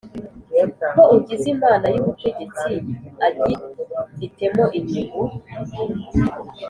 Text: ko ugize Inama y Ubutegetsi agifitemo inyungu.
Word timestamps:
ko 0.93 1.01
ugize 1.17 1.45
Inama 1.53 1.87
y 1.93 1.97
Ubutegetsi 2.01 2.71
agifitemo 3.27 4.63
inyungu. 4.77 5.23